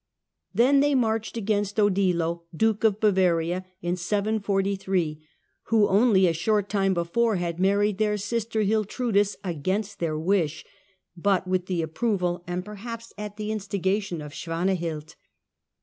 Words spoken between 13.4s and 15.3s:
instigation, of Swanahild.